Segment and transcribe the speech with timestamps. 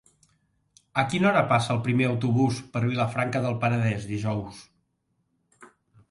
[1.01, 4.63] A quina hora passa el primer autobús per Vilafranca del Penedès dijous?